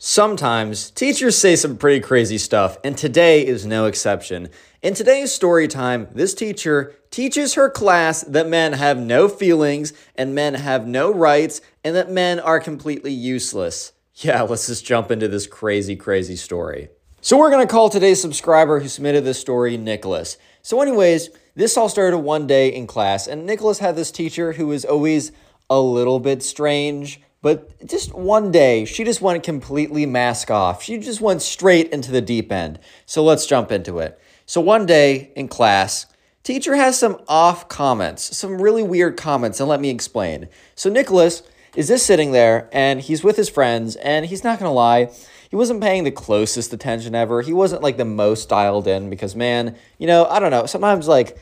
[0.00, 4.48] Sometimes teachers say some pretty crazy stuff, and today is no exception.
[4.80, 10.36] In today's story time, this teacher teaches her class that men have no feelings and
[10.36, 13.92] men have no rights and that men are completely useless.
[14.14, 16.90] Yeah, let's just jump into this crazy, crazy story.
[17.20, 20.38] So, we're gonna call today's subscriber who submitted this story Nicholas.
[20.62, 24.68] So, anyways, this all started one day in class, and Nicholas had this teacher who
[24.68, 25.32] was always
[25.68, 30.82] a little bit strange but just one day, she just went completely mask off.
[30.82, 32.78] She just went straight into the deep end.
[33.06, 34.20] So let's jump into it.
[34.46, 36.06] So one day in class,
[36.42, 40.48] teacher has some off comments, some really weird comments, and let me explain.
[40.74, 41.42] So Nicholas
[41.76, 45.10] is just sitting there and he's with his friends, and he's not gonna lie,
[45.48, 47.40] he wasn't paying the closest attention ever.
[47.42, 50.66] He wasn't like the most dialed in because, man, you know, I don't know.
[50.66, 51.38] Sometimes, like,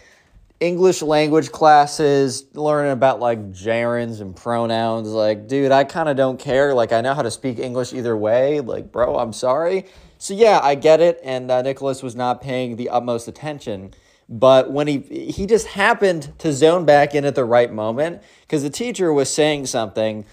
[0.59, 5.09] English language classes, learning about like gerunds and pronouns.
[5.09, 6.74] Like, dude, I kind of don't care.
[6.74, 8.60] Like, I know how to speak English either way.
[8.60, 9.87] Like, bro, I'm sorry.
[10.19, 11.20] So, yeah, I get it.
[11.23, 13.93] And uh, Nicholas was not paying the utmost attention.
[14.29, 18.63] But when he he just happened to zone back in at the right moment because
[18.63, 20.24] the teacher was saying something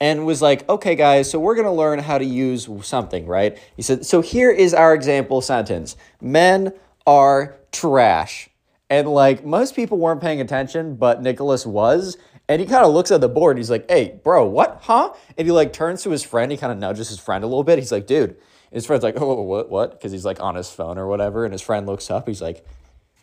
[0.00, 3.56] and was like, okay, guys, so we're going to learn how to use something, right?
[3.76, 6.72] He said, so here is our example sentence Men
[7.06, 8.50] are trash.
[8.88, 12.16] And like most people weren't paying attention, but Nicholas was.
[12.48, 13.56] And he kind of looks at the board.
[13.56, 14.78] He's like, hey, bro, what?
[14.82, 15.12] Huh?
[15.36, 16.52] And he like turns to his friend.
[16.52, 17.78] He kind of nudges his friend a little bit.
[17.78, 18.30] He's like, dude.
[18.30, 18.38] And
[18.72, 19.68] his friend's like, oh, what?
[19.68, 19.92] What?
[19.92, 21.44] Because he's like on his phone or whatever.
[21.44, 22.28] And his friend looks up.
[22.28, 22.64] He's like,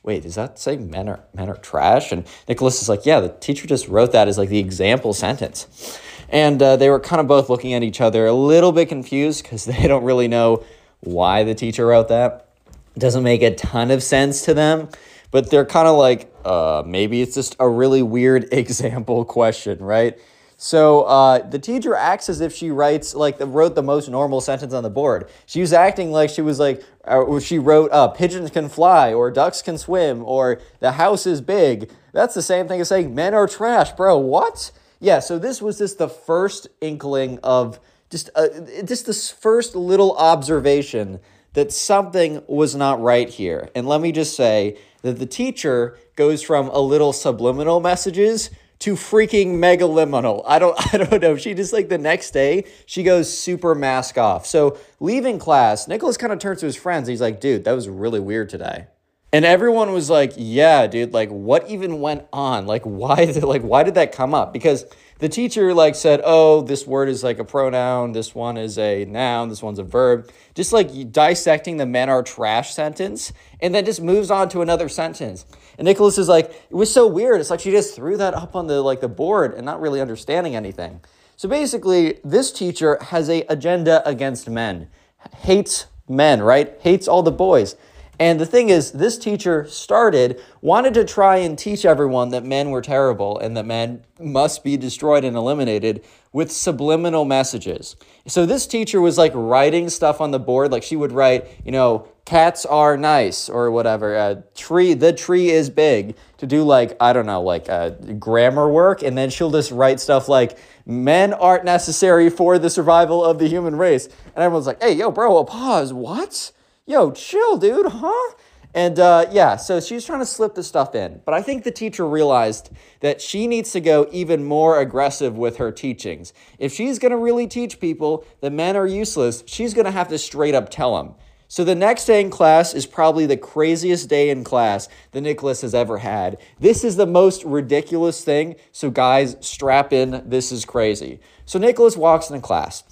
[0.03, 2.11] wait, does that say men are men are trash?
[2.11, 5.99] And Nicholas is like, yeah, the teacher just wrote that as like the example sentence.
[6.27, 9.43] And uh, they were kind of both looking at each other a little bit confused
[9.43, 10.65] because they don't really know
[10.99, 12.49] why the teacher wrote that.
[12.95, 14.89] It doesn't make a ton of sense to them
[15.33, 20.17] but they're kind of like, uh, maybe it's just a really weird example question, right?
[20.57, 24.41] So uh, the teacher acts as if she writes like the, wrote the most normal
[24.41, 25.27] sentence on the board.
[25.47, 29.31] She was acting like she was like uh, she wrote uh, pigeons can fly or
[29.31, 31.91] ducks can swim or the house is big.
[32.13, 34.17] That's the same thing as saying men are trash, bro.
[34.19, 34.71] What?
[34.99, 35.19] Yeah.
[35.19, 37.79] So this was just the first inkling of
[38.11, 38.47] just uh,
[38.85, 41.19] just this first little observation
[41.53, 43.69] that something was not right here.
[43.75, 48.49] And let me just say that the teacher goes from a little subliminal messages
[48.79, 50.43] to freaking megaliminal.
[50.45, 51.37] I don't I don't know.
[51.37, 54.45] She just like the next day, she goes super mask off.
[54.45, 57.07] So leaving class, Nicholas kind of turns to his friends.
[57.07, 58.87] He's like, dude, that was really weird today.
[59.31, 62.65] And everyone was like, yeah, dude, like what even went on?
[62.65, 64.53] Like why did like why did that come up?
[64.53, 64.85] Because
[65.23, 69.05] the teacher like said, "Oh, this word is like a pronoun, this one is a
[69.05, 73.31] noun, this one's a verb." Just like dissecting the men are trash sentence
[73.61, 75.45] and then just moves on to another sentence.
[75.77, 77.39] And Nicholas is like, "It was so weird.
[77.39, 80.01] It's like she just threw that up on the like the board and not really
[80.01, 80.99] understanding anything."
[81.37, 84.89] So basically, this teacher has a agenda against men.
[85.37, 86.75] Hates men, right?
[86.81, 87.77] Hates all the boys.
[88.19, 92.69] And the thing is, this teacher started, wanted to try and teach everyone that men
[92.69, 97.95] were terrible and that men must be destroyed and eliminated with subliminal messages.
[98.27, 101.71] So this teacher was like writing stuff on the board, like she would write, you
[101.71, 106.95] know, cats are nice or whatever, uh, tree, the tree is big to do like,
[106.99, 109.03] I don't know, like uh, grammar work.
[109.03, 113.47] And then she'll just write stuff like, men aren't necessary for the survival of the
[113.47, 114.05] human race.
[114.05, 116.51] And everyone's like, hey, yo, bro, pause, what?
[116.85, 118.33] Yo, chill, dude, huh?
[118.75, 121.21] And uh, yeah, so she's trying to slip the stuff in.
[121.25, 122.71] But I think the teacher realized
[123.01, 126.33] that she needs to go even more aggressive with her teachings.
[126.57, 130.07] If she's going to really teach people that men are useless, she's going to have
[130.07, 131.13] to straight up tell them.
[131.47, 135.61] So the next day in class is probably the craziest day in class that Nicholas
[135.61, 136.39] has ever had.
[136.59, 138.55] This is the most ridiculous thing.
[138.71, 140.23] So guys, strap in.
[140.25, 141.19] This is crazy.
[141.45, 142.83] So Nicholas walks into class,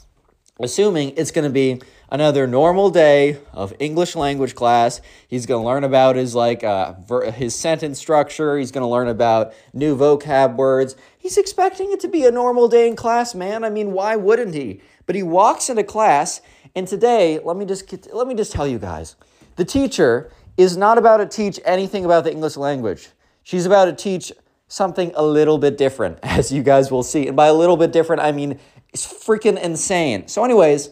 [0.64, 5.02] assuming it's going to be another normal day of English language class.
[5.28, 8.58] He's going to learn about his like uh, ver- his sentence structure.
[8.58, 10.96] He's going to learn about new vocab words.
[11.18, 13.64] He's expecting it to be a normal day in class, man.
[13.64, 14.82] I mean, why wouldn't he?
[15.06, 16.42] But he walks into class,
[16.76, 19.16] and today, let me just let me just tell you guys,
[19.56, 23.10] the teacher is not about to teach anything about the English language.
[23.44, 24.32] She's about to teach
[24.68, 27.28] something a little bit different, as you guys will see.
[27.28, 28.60] And by a little bit different, I mean
[28.94, 30.28] it's freaking insane.
[30.28, 30.90] So, anyways,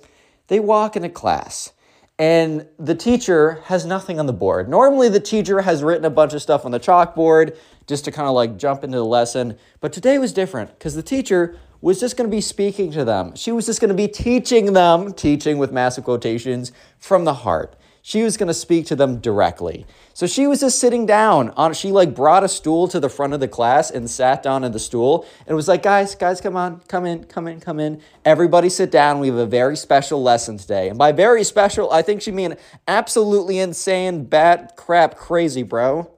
[0.48, 1.74] they walk into class
[2.20, 4.68] and the teacher has nothing on the board.
[4.68, 7.56] Normally, the teacher has written a bunch of stuff on the chalkboard
[7.88, 9.58] just to kind of like jump into the lesson.
[9.80, 13.36] But today was different because the teacher was just going to be speaking to them.
[13.36, 17.78] She was just going to be teaching them, teaching with massive quotations from the heart.
[18.10, 19.86] She was going to speak to them directly.
[20.16, 23.34] So she was just sitting down on she like brought a stool to the front
[23.34, 26.56] of the class and sat down in the stool and was like, "Guys, guys, come
[26.56, 26.82] on.
[26.88, 28.02] Come in, come in, come in.
[28.26, 29.20] Everybody sit down.
[29.20, 32.56] We have a very special lesson today." And by very special, I think she mean
[32.88, 36.10] absolutely insane, bat crap crazy, bro.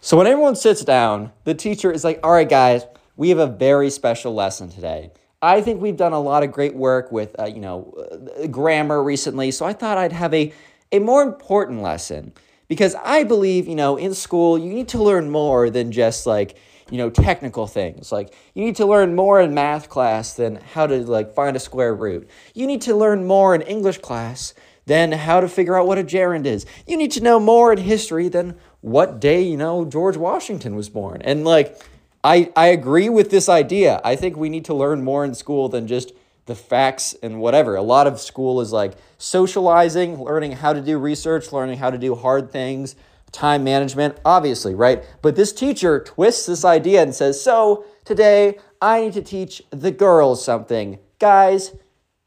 [0.00, 3.46] So when everyone sits down, the teacher is like, "All right, guys, we have a
[3.46, 5.10] very special lesson today."
[5.42, 9.02] I think we've done a lot of great work with, uh, you know, uh, grammar
[9.02, 9.50] recently.
[9.50, 10.54] So I thought I'd have a
[10.92, 12.32] a more important lesson
[12.68, 16.56] because I believe, you know, in school, you need to learn more than just like,
[16.90, 18.12] you know, technical things.
[18.12, 21.60] Like, you need to learn more in math class than how to like find a
[21.60, 22.28] square root.
[22.54, 24.54] You need to learn more in English class
[24.86, 26.66] than how to figure out what a gerund is.
[26.86, 30.90] You need to know more in history than what day, you know, George Washington was
[30.90, 31.22] born.
[31.22, 31.80] And like,
[32.22, 34.00] I, I agree with this idea.
[34.04, 36.12] I think we need to learn more in school than just
[36.46, 37.76] the facts and whatever.
[37.76, 41.98] A lot of school is like socializing, learning how to do research, learning how to
[41.98, 42.96] do hard things,
[43.32, 45.04] time management, obviously, right?
[45.22, 49.90] But this teacher twists this idea and says, So today I need to teach the
[49.90, 50.98] girls something.
[51.18, 51.74] Guys,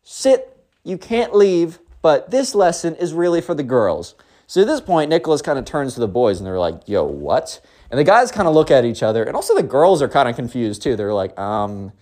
[0.04, 4.16] sit, you can't leave, but this lesson is really for the girls.
[4.48, 7.04] So at this point, Nicholas kind of turns to the boys and they're like, Yo,
[7.04, 7.62] what?
[7.90, 10.28] And the guys kind of look at each other, and also the girls are kind
[10.28, 10.98] of confused too.
[10.98, 11.94] They're like, um,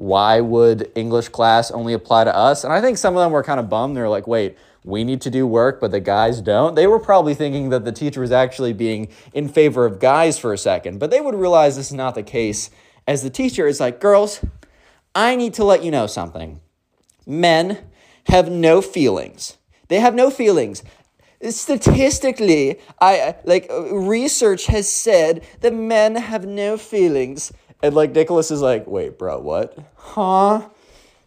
[0.00, 2.64] why would English class only apply to us?
[2.64, 3.94] And I think some of them were kind of bummed.
[3.94, 6.74] They're like, wait, we need to do work, but the guys don't.
[6.74, 10.54] They were probably thinking that the teacher was actually being in favor of guys for
[10.54, 12.70] a second, but they would realize this is not the case
[13.06, 14.42] as the teacher is like, girls,
[15.14, 16.62] I need to let you know something.
[17.26, 17.84] Men
[18.24, 19.58] have no feelings.
[19.88, 20.82] They have no feelings.
[21.46, 27.52] Statistically, I like research has said that men have no feelings.
[27.82, 29.78] And like Nicholas is like, wait, bro, what?
[29.96, 30.68] Huh?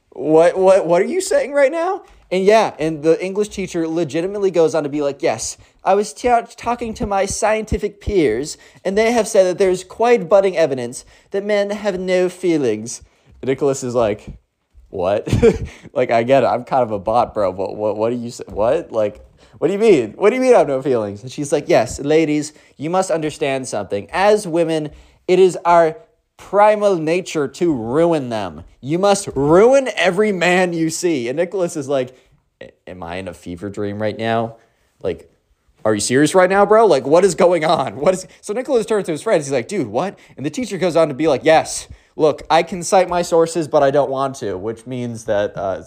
[0.10, 2.04] What what what are you saying right now?
[2.30, 6.14] And yeah, and the English teacher legitimately goes on to be like, yes, I was
[6.14, 11.06] t- talking to my scientific peers, and they have said that there's quite budding evidence
[11.32, 13.04] that men have no feelings.
[13.42, 14.40] And Nicholas is like,
[14.90, 15.28] what?
[15.94, 16.48] like, I get it.
[16.48, 17.52] I'm kind of a bot, bro.
[17.52, 18.46] But what, what do you say?
[18.48, 18.92] What?
[18.92, 19.24] Like,
[19.58, 20.14] what do you mean?
[20.14, 21.22] What do you mean I have no feelings?
[21.24, 24.08] And she's like, yes, ladies, you must understand something.
[24.12, 24.90] As women,
[25.28, 25.98] it is our
[26.44, 28.66] primal nature to ruin them.
[28.82, 31.30] You must ruin every man you see.
[31.30, 32.16] And Nicholas is like,
[32.86, 34.58] Am I in a fever dream right now?
[35.02, 35.30] Like,
[35.86, 36.86] are you serious right now, bro?
[36.86, 37.96] Like, what is going on?
[37.98, 40.18] What is so Nicholas turns to his friends, he's like, dude, what?
[40.38, 43.68] And the teacher goes on to be like, Yes, look, I can cite my sources,
[43.68, 45.84] but I don't want to, which means that uh,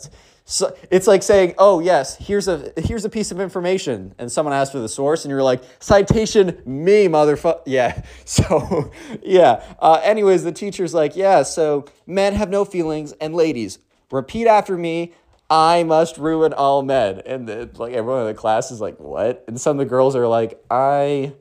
[0.49, 4.55] so it's like saying, "Oh yes, here's a here's a piece of information," and someone
[4.55, 8.03] asks for the source, and you're like, "Citation me, motherfucker." Yeah.
[8.25, 8.93] So
[9.23, 9.65] yeah.
[9.81, 13.81] Uh, anyways, the teacher's like, "Yeah." So men have no feelings, and ladies,
[14.13, 15.13] repeat after me.
[15.51, 19.45] I must ruin all men, and the, like everyone in the class is like, "What?"
[19.49, 21.35] And some of the girls are like, "I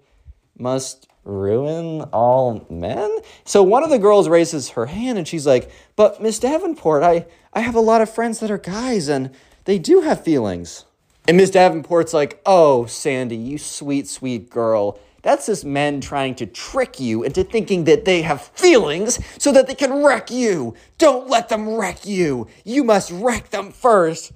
[0.57, 5.69] must ruin all men?" So one of the girls raises her hand, and she's like,
[5.98, 7.25] "But Miss Davenport, I."
[7.56, 9.30] I have a lot of friends that are guys and
[9.63, 10.83] they do have feelings.
[11.25, 15.00] And Miss Davenport's like, oh, Sandy, you sweet, sweet girl.
[15.22, 19.68] That's just men trying to trick you into thinking that they have feelings so that
[19.68, 20.75] they can wreck you.
[20.98, 22.48] Don't let them wreck you.
[22.66, 24.33] You must wreck them first.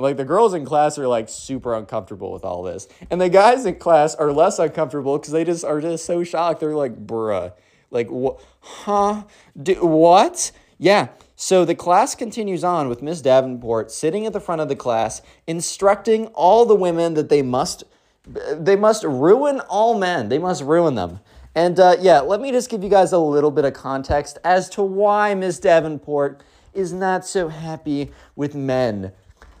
[0.00, 2.86] Like the girls in class are like super uncomfortable with all this.
[3.10, 6.60] And the guys in class are less uncomfortable because they just are just so shocked.
[6.60, 7.52] They're like, bruh.
[7.90, 8.40] Like, what?
[8.60, 9.24] Huh?
[9.60, 10.52] Do, what?
[10.78, 11.08] Yeah.
[11.34, 15.20] So the class continues on with Miss Davenport sitting at the front of the class,
[15.48, 17.82] instructing all the women that they must
[18.24, 20.28] they must ruin all men.
[20.28, 21.18] They must ruin them.
[21.56, 24.68] And uh, yeah, let me just give you guys a little bit of context as
[24.70, 29.12] to why Miss Davenport is not so happy with men.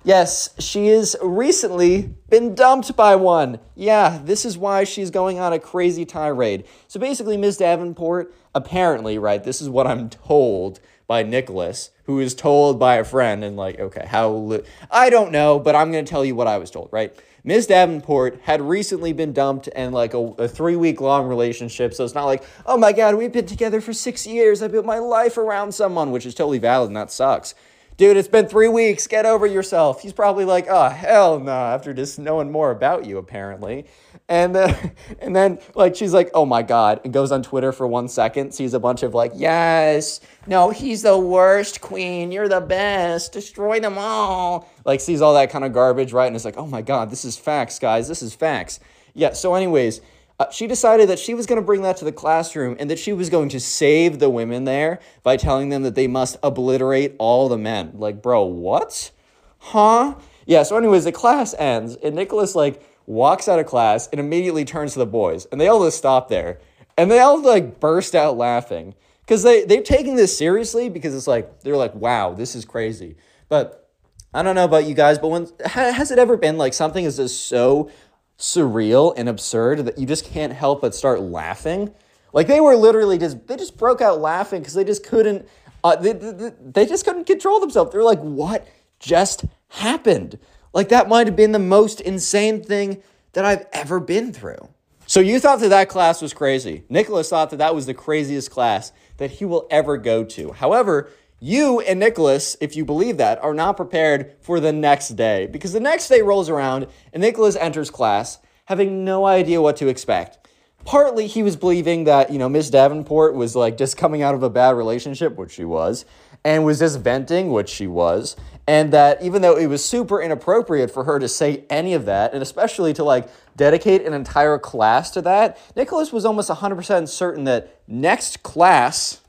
[0.04, 3.58] Yes, she has recently been dumped by one.
[3.74, 6.64] Yeah, this is why she's going on a crazy tirade.
[6.86, 12.34] So basically, Miss Davenport, apparently, right, this is what I'm told, by Nicholas, who is
[12.34, 16.04] told by a friend, and like, okay, how li- I don't know, but I'm gonna
[16.04, 17.16] tell you what I was told, right?
[17.44, 22.04] Miss Davenport had recently been dumped and like a, a three week long relationship, so
[22.04, 24.62] it's not like, oh my god, we've been together for six years.
[24.62, 27.54] I built my life around someone, which is totally valid and that sucks
[27.98, 29.06] dude, it's been three weeks.
[29.06, 30.00] Get over yourself.
[30.00, 33.86] He's probably like, oh, hell no, after just knowing more about you, apparently.
[34.28, 34.72] And, uh,
[35.18, 38.54] and then, like, she's like, oh my God, and goes on Twitter for one second,
[38.54, 42.32] sees a bunch of, like, yes, no, he's the worst, queen.
[42.32, 43.32] You're the best.
[43.32, 44.70] Destroy them all.
[44.84, 46.26] Like, sees all that kind of garbage, right?
[46.26, 48.08] And it's like, oh my God, this is facts, guys.
[48.08, 48.80] This is facts.
[49.12, 50.00] Yeah, so, anyways,
[50.38, 52.98] uh, she decided that she was going to bring that to the classroom and that
[52.98, 57.16] she was going to save the women there by telling them that they must obliterate
[57.18, 57.92] all the men.
[57.94, 59.10] Like, bro, what?
[59.58, 60.14] Huh?
[60.46, 64.64] Yeah, so anyways, the class ends and Nicholas like walks out of class and immediately
[64.64, 65.46] turns to the boys.
[65.46, 66.60] And they all just stop there.
[66.96, 68.94] And they all like burst out laughing.
[69.22, 73.16] Because they, they're taking this seriously because it's like, they're like, wow, this is crazy.
[73.48, 73.90] But
[74.32, 77.16] I don't know about you guys, but when has it ever been like something is
[77.16, 77.90] just so
[78.38, 81.92] surreal and absurd that you just can't help but start laughing?
[82.32, 85.48] Like they were literally just they just broke out laughing because they just couldn't
[85.84, 87.92] uh, they, they, they just couldn't control themselves.
[87.92, 88.66] They're like, what
[88.98, 90.38] just happened?
[90.72, 93.02] Like that might have been the most insane thing
[93.32, 94.68] that I've ever been through.
[95.06, 96.84] So you thought that that class was crazy.
[96.90, 100.52] Nicholas thought that that was the craziest class that he will ever go to.
[100.52, 105.46] However, you and Nicholas, if you believe that, are not prepared for the next day
[105.46, 109.88] because the next day rolls around and Nicholas enters class having no idea what to
[109.88, 110.38] expect.
[110.84, 114.42] Partly he was believing that, you know, Miss Davenport was like just coming out of
[114.42, 116.04] a bad relationship, which she was,
[116.44, 120.90] and was just venting, which she was, and that even though it was super inappropriate
[120.90, 125.10] for her to say any of that, and especially to like dedicate an entire class
[125.10, 129.20] to that, Nicholas was almost 100% certain that next class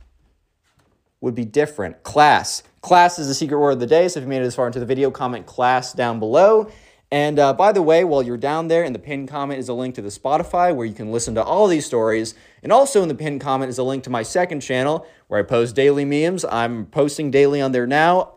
[1.21, 2.03] would be different.
[2.03, 2.63] Class.
[2.81, 4.07] Class is the secret word of the day.
[4.07, 6.71] So if you made it this far into the video, comment class down below.
[7.11, 9.73] And uh, by the way, while you're down there, in the pinned comment is a
[9.73, 12.35] link to the Spotify where you can listen to all these stories.
[12.61, 15.43] And also in the pinned comment is a link to my second channel where I
[15.43, 16.45] post daily memes.
[16.45, 18.35] I'm posting daily on there now.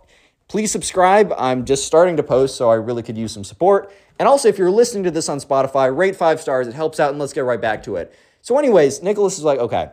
[0.49, 1.33] Please subscribe.
[1.37, 3.93] I'm just starting to post, so I really could use some support.
[4.19, 6.67] And also, if you're listening to this on Spotify, rate five stars.
[6.67, 8.15] It helps out, and let's get right back to it.
[8.43, 9.91] So, anyways, Nicholas is like, okay,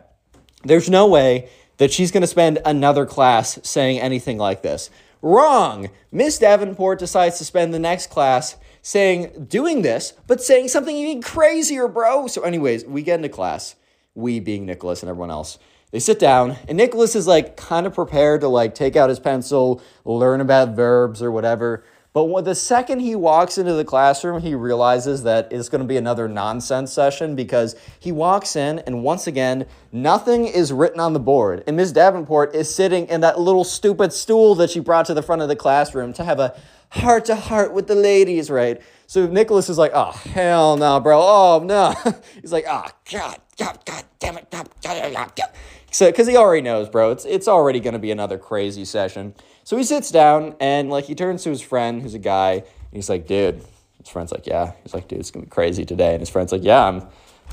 [0.64, 1.48] there's no way
[1.80, 4.90] that she's going to spend another class saying anything like this.
[5.22, 5.88] Wrong.
[6.12, 11.22] Miss Davenport decides to spend the next class saying, doing this, but saying something even
[11.22, 12.26] crazier, bro.
[12.26, 13.76] So, anyways, we get into class,
[14.14, 15.58] we being Nicholas and everyone else.
[15.90, 19.18] They sit down, and Nicholas is like kind of prepared to like take out his
[19.18, 21.82] pencil, learn about verbs or whatever.
[22.12, 25.86] But when the second he walks into the classroom, he realizes that it's going to
[25.86, 31.12] be another nonsense session because he walks in and once again, nothing is written on
[31.12, 31.62] the board.
[31.68, 31.92] And Ms.
[31.92, 35.48] Davenport is sitting in that little stupid stool that she brought to the front of
[35.48, 38.82] the classroom to have a heart to heart with the ladies, right?
[39.06, 41.20] So Nicholas is like, oh, hell no, bro.
[41.20, 41.94] Oh, no.
[42.40, 44.50] He's like, oh, God, God, God damn it.
[44.50, 45.50] God, God, God.
[45.90, 49.34] So, because he already knows, bro, it's, it's already going to be another crazy session.
[49.64, 52.64] So he sits down and like he turns to his friend who's a guy and
[52.92, 53.62] he's like, dude,
[53.98, 54.72] his friend's like, yeah.
[54.82, 56.12] He's like, dude, it's gonna be crazy today.
[56.12, 57.06] And his friend's like, yeah, I'm,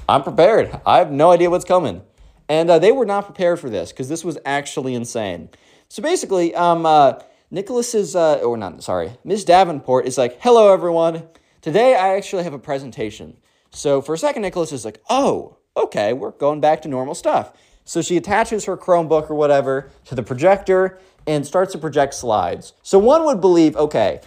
[0.08, 0.79] I'm prepared.
[0.86, 2.01] I have no idea what's coming.
[2.50, 5.50] And uh, they were not prepared for this because this was actually insane.
[5.89, 7.20] So basically, um, uh,
[7.51, 11.27] Nicholas is, uh, or not, sorry, Miss Davenport is like, hello, everyone.
[11.62, 13.38] Today I actually have a presentation.
[13.72, 17.53] So for a second, Nicholas is like, oh, okay, we're going back to normal stuff.
[17.88, 22.74] So she attaches her Chromebook or whatever to the projector and starts to project slides.
[22.84, 24.20] So one would believe, okay,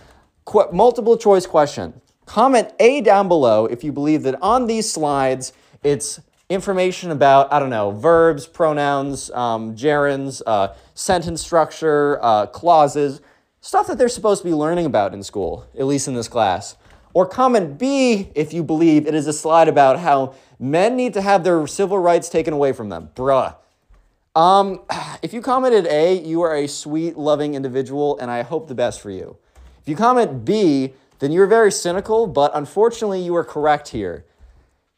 [0.47, 2.01] qu- multiple choice question.
[2.25, 5.53] Comment A down below if you believe that on these slides
[5.83, 13.21] it's information about, I don't know, verbs, pronouns, um, gerunds, uh, sentence structure, uh, clauses,
[13.61, 16.77] stuff that they're supposed to be learning about in school, at least in this class.
[17.13, 21.23] Or comment B if you believe it is a slide about how men need to
[21.23, 23.11] have their civil rights taken away from them.
[23.15, 23.57] Bruh.
[24.35, 24.83] Um,
[25.23, 29.01] if you commented A, you are a sweet, loving individual, and I hope the best
[29.01, 29.37] for you.
[29.83, 34.25] If you comment B, then you're very cynical, but unfortunately, you are correct here.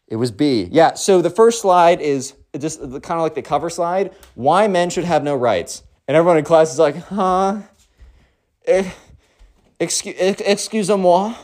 [0.06, 0.68] It was B.
[0.70, 4.90] Yeah, so the first slide is just kind of like the cover slide why men
[4.90, 5.82] should have no rights.
[6.06, 7.62] And everyone in class is like, huh?
[8.66, 8.90] Eh,
[9.80, 11.34] excuse, excuse moi?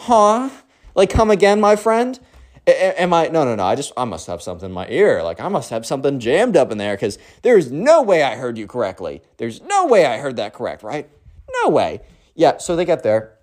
[0.00, 0.50] Huh?
[0.94, 2.18] Like, come again, my friend?
[2.66, 3.28] am I?
[3.28, 3.64] No, no, no.
[3.64, 5.22] I just I must have something in my ear.
[5.22, 8.58] Like I must have something jammed up in there because there's no way I heard
[8.58, 9.22] you correctly.
[9.36, 11.08] There's no way I heard that correct, right?
[11.62, 12.00] No way.
[12.34, 12.58] Yeah.
[12.58, 13.36] So they get there,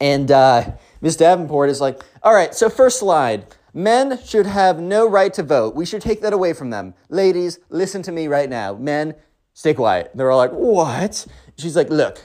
[0.00, 2.54] and uh, Miss Davenport is like, "All right.
[2.54, 5.74] So first slide." Men should have no right to vote.
[5.74, 6.92] We should take that away from them.
[7.08, 8.74] Ladies, listen to me right now.
[8.74, 9.14] Men,
[9.54, 10.10] stay quiet.
[10.14, 12.20] They're all like, "What?" She's like, "Look,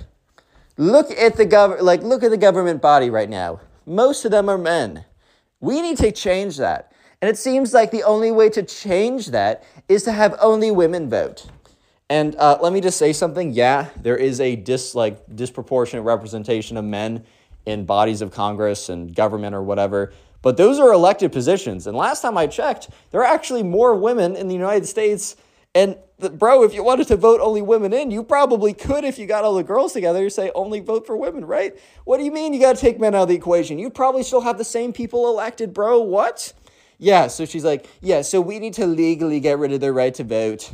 [0.78, 3.60] look at the gov- like look at the government body right now.
[3.86, 5.06] Most of them are men.
[5.60, 6.92] We need to change that.
[7.22, 11.10] And it seems like the only way to change that is to have only women
[11.10, 11.48] vote.
[12.10, 13.52] And uh, let me just say something.
[13.52, 17.26] Yeah, there is a dis like disproportionate representation of men
[17.66, 20.14] in bodies of Congress and government or whatever.
[20.42, 21.88] But those are elected positions.
[21.88, 25.36] And last time I checked, there are actually more women in the United States
[25.78, 25.96] and
[26.40, 29.44] bro, if you wanted to vote only women in, you probably could if you got
[29.44, 30.28] all the girls together.
[30.32, 31.78] Say only vote for women, right?
[32.04, 33.78] What do you mean you got to take men out of the equation?
[33.78, 36.00] You probably still have the same people elected, bro.
[36.00, 36.52] What?
[36.98, 40.16] Yeah, so she's like, yeah, so we need to legally get rid of their right
[40.16, 40.74] to vote.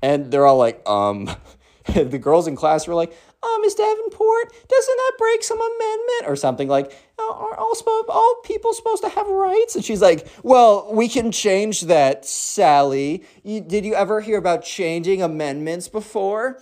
[0.00, 1.28] And they're all like, um,
[1.92, 6.36] the girls in class were like, oh, Miss Davenport, doesn't that break some amendment or
[6.36, 9.74] something like, are all supposed all people supposed to have rights?
[9.74, 13.24] And she's like well we can change that sally.
[13.42, 16.60] You, did you ever hear about changing amendments before?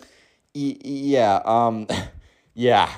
[0.54, 1.86] Y- yeah um
[2.54, 2.90] yeah.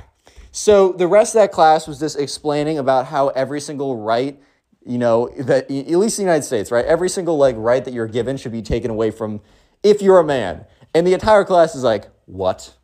[0.52, 4.40] So the rest of that class was just explaining about how every single right
[4.87, 7.94] you know that at least in the united states right every single like right that
[7.94, 9.40] you're given should be taken away from
[9.84, 10.64] if you're a man.
[10.94, 12.75] And the entire class is like what?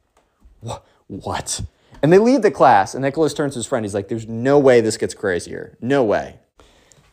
[0.61, 1.63] What what
[2.03, 3.85] and they leave the class, and Nicholas turns to his friend.
[3.85, 5.77] He's like, There's no way this gets crazier.
[5.81, 6.39] No way.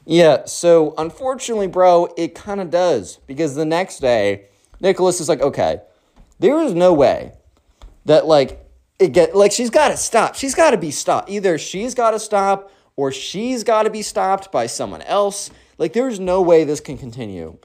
[0.06, 3.17] Yeah, so unfortunately, bro, it kind of does.
[3.27, 4.46] Because the next day,
[4.79, 5.82] Nicholas is like, Okay,
[6.39, 7.34] there is no way
[8.06, 8.63] that, like,
[9.00, 10.36] it get like she's got to stop.
[10.36, 11.29] She's got to be stopped.
[11.29, 15.51] Either she's got to stop or she's got to be stopped by someone else.
[15.77, 17.60] Like there's no way this can continue.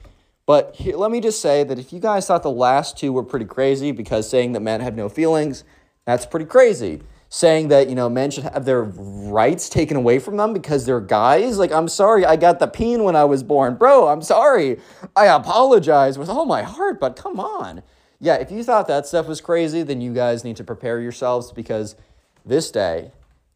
[0.45, 3.23] But here, let me just say that if you guys thought the last two were
[3.23, 5.63] pretty crazy because saying that men have no feelings,
[6.05, 7.01] that's pretty crazy
[7.33, 11.01] saying that you know men should have their rights taken away from them because they're
[11.01, 11.57] guys?
[11.57, 13.73] Like i'm sorry i got the peen when i was born.
[13.73, 14.79] Bro i'm sorry.
[15.15, 17.81] I apologize with all my heart but come on.
[18.19, 21.51] Yeah if you thought that stuff was crazy then you guys need to prepare yourselves
[21.51, 21.95] because
[22.45, 23.11] this day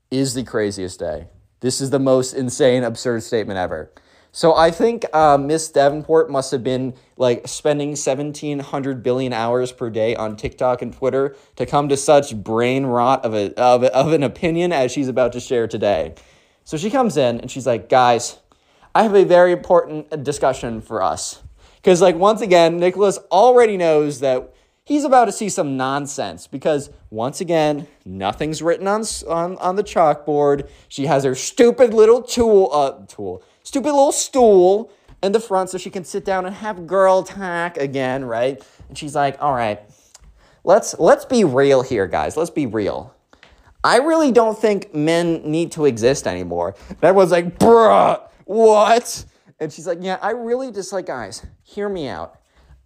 [0.10, 1.28] is the craziest day.
[1.60, 3.92] This is the most insane absurd statement ever.
[4.32, 9.90] So I think uh, Miss Davenport must have been like spending 1,700 billion hours per
[9.90, 14.14] day on TikTok and Twitter to come to such brain rot of, a, of, of
[14.14, 16.16] an opinion as she's about to share today.
[16.64, 18.40] So she comes in and she's like, guys,
[18.94, 21.42] I have a very important discussion for us.
[21.76, 24.54] Because, like, once again, Nicholas already knows that
[24.88, 29.84] he's about to see some nonsense because once again nothing's written on on, on the
[29.84, 34.90] chalkboard she has her stupid little tool uh tool stupid little stool
[35.24, 38.64] in the front so she can sit down and have girl talk again, right?
[38.90, 39.82] And she's like, "All right,
[40.64, 42.38] let's let's be real here, guys.
[42.38, 43.14] Let's be real.
[43.84, 49.26] I really don't think men need to exist anymore." And everyone's like, "Bruh, what?"
[49.60, 51.46] And she's like, "Yeah, I really just like guys.
[51.64, 52.40] Hear me out.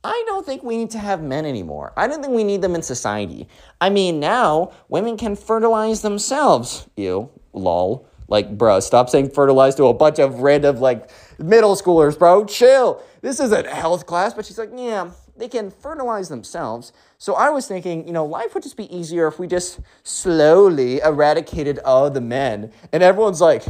[0.03, 1.93] I don't think we need to have men anymore.
[1.95, 3.47] I don't think we need them in society.
[3.79, 6.87] I mean, now women can fertilize themselves.
[6.95, 11.11] You lol." Like, bro, stop saying fertilize to a bunch of random, like,
[11.41, 12.45] middle schoolers, bro.
[12.45, 13.03] Chill.
[13.21, 14.33] This isn't health class.
[14.33, 16.93] But she's like, yeah, they can fertilize themselves.
[17.17, 20.99] So I was thinking, you know, life would just be easier if we just slowly
[20.99, 22.71] eradicated all the men.
[22.91, 23.63] And everyone's like,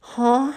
[0.00, 0.52] huh?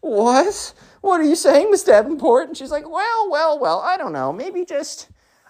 [0.00, 0.74] What?
[1.00, 2.48] What are you saying, Miss Davenport?
[2.48, 4.32] And she's like, well, well, well, I don't know.
[4.32, 5.08] Maybe just,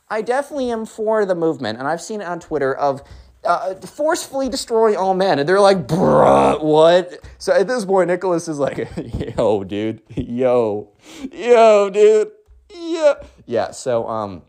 [0.08, 1.78] I definitely am for the movement.
[1.78, 3.02] And I've seen it on Twitter of,
[3.44, 5.38] uh, forcefully destroy all men.
[5.38, 7.18] And they're like, bruh, what?
[7.38, 8.88] So at this point, Nicholas is like,
[9.36, 10.92] yo, dude, yo,
[11.32, 12.30] yo, dude,
[12.74, 13.14] yeah.
[13.46, 14.42] Yeah, so um,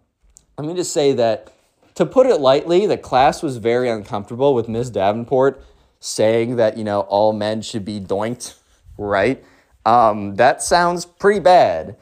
[0.58, 1.52] let me just say that
[1.96, 4.90] to put it lightly, the class was very uncomfortable with Ms.
[4.90, 5.64] Davenport
[6.00, 8.56] saying that, you know, all men should be doinked,
[8.98, 9.44] right?
[9.86, 11.96] Um, that sounds pretty bad.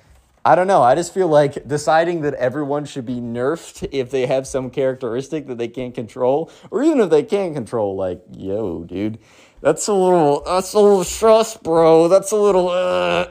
[0.45, 0.81] I don't know.
[0.81, 5.47] I just feel like deciding that everyone should be nerfed if they have some characteristic
[5.47, 9.19] that they can't control, or even if they can control, like, yo, dude,
[9.61, 12.07] that's a little, that's a little stress, bro.
[12.09, 13.27] That's a little, uh.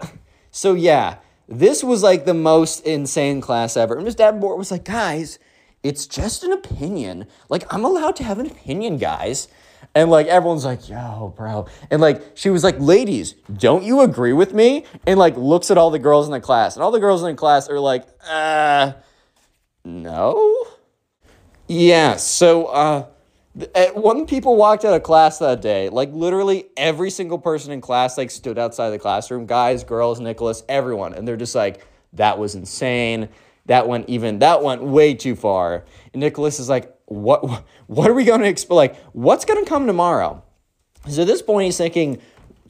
[0.50, 3.96] So, yeah, this was like the most insane class ever.
[3.96, 5.38] And Miss Davenport was like, guys,
[5.82, 7.26] it's just an opinion.
[7.50, 9.48] Like, I'm allowed to have an opinion, guys.
[9.94, 11.66] And like everyone's like, yo, bro.
[11.90, 14.86] And like she was like, ladies, don't you agree with me?
[15.06, 16.76] And like looks at all the girls in the class.
[16.76, 18.92] And all the girls in the class are like, uh,
[19.84, 20.66] no.
[21.68, 23.06] Yeah, so uh
[23.94, 28.16] when people walked out of class that day, like literally every single person in class
[28.16, 32.54] like stood outside the classroom, guys, girls, Nicholas, everyone, and they're just like, that was
[32.54, 33.28] insane.
[33.66, 35.84] That went even that went way too far.
[36.12, 38.76] And Nicholas is like, what what are we going to explain?
[38.76, 40.42] Like, what's going to come tomorrow?
[41.08, 42.20] So at this point, he's thinking,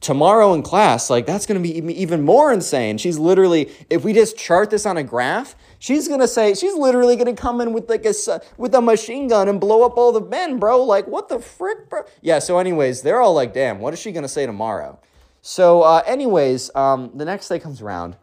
[0.03, 2.97] tomorrow in class, like that's going to be even more insane.
[2.97, 6.75] She's literally, if we just chart this on a graph, she's going to say, she's
[6.75, 8.13] literally going to come in with like a,
[8.57, 10.83] with a machine gun and blow up all the men, bro.
[10.83, 12.03] Like, what the frick, bro?
[12.21, 14.99] Yeah, so anyways, they're all like, damn, what is she going to say tomorrow?
[15.41, 18.17] So uh, anyways, um, the next day comes around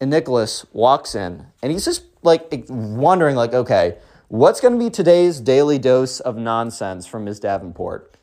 [0.00, 3.98] and Nicholas walks in and he's just like wondering like, okay,
[4.32, 7.38] What's going to be today's daily dose of nonsense from Ms.
[7.38, 8.16] Davenport?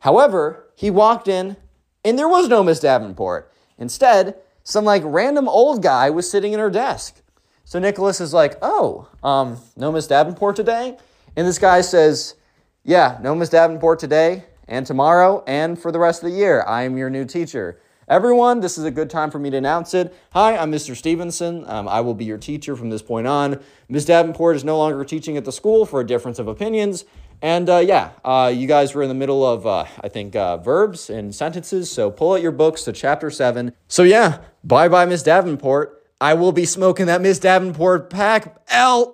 [0.00, 1.56] However, he walked in
[2.04, 3.50] and there was no Miss Davenport.
[3.78, 7.22] Instead, some like random old guy was sitting in her desk.
[7.64, 10.98] So Nicholas is like, oh, um, no Miss Davenport today?
[11.34, 12.34] And this guy says,
[12.82, 16.62] yeah, no Miss Davenport today and tomorrow and for the rest of the year.
[16.68, 17.80] I am your new teacher.
[18.06, 20.14] Everyone, this is a good time for me to announce it.
[20.32, 20.94] Hi, I'm Mr.
[20.94, 21.64] Stevenson.
[21.66, 23.62] Um, I will be your teacher from this point on.
[23.88, 24.04] Ms.
[24.04, 27.06] Davenport is no longer teaching at the school for a difference of opinions.
[27.40, 30.58] And uh, yeah, uh, you guys were in the middle of, uh, I think, uh,
[30.58, 31.90] verbs and sentences.
[31.90, 33.72] So pull out your books to chapter seven.
[33.88, 36.02] So yeah, bye bye, Miss Davenport.
[36.20, 38.56] I will be smoking that Miss Davenport pack.
[38.68, 39.12] L.